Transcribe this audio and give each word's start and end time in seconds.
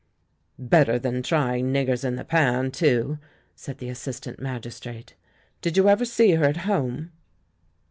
"Better 0.57 0.97
than 0.97 1.21
trying 1.21 1.67
niggers 1.71 2.03
in 2.03 2.15
the 2.15 2.25
Pan, 2.25 2.71
too," 2.71 3.19
said 3.55 3.77
the 3.77 3.87
assistant 3.89 4.39
magistrate. 4.39 5.13
"Did 5.61 5.77
you 5.77 5.87
ever 5.87 6.05
see 6.05 6.31
her 6.31 6.45
at 6.45 6.57
home?" 6.65 7.11